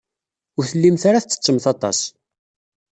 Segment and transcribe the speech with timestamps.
[0.57, 1.99] Ur tellimt ara tettettemt aṭas.